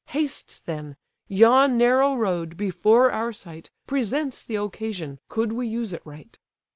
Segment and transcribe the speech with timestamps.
[0.07, 0.95] Haste then:
[1.27, 6.39] yon narrow road, before our sight, Presents the occasion, could we use it right."